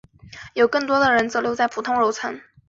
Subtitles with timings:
[0.55, 2.41] 有更多人则留在普通楼层。